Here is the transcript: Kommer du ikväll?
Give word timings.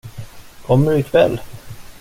Kommer 0.63 0.91
du 0.91 0.97
ikväll? 0.97 1.39